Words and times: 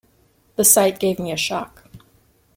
The 0.55 0.65
sight 0.65 0.99
gave 0.99 1.19
me 1.19 1.31
a 1.31 1.37
shock. 1.37 1.87